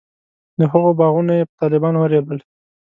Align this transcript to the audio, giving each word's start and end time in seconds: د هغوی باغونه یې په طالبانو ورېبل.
د 0.59 0.59
هغوی 0.71 0.93
باغونه 0.99 1.33
یې 1.39 1.43
په 1.49 1.53
طالبانو 1.61 1.97
ورېبل. 2.01 2.37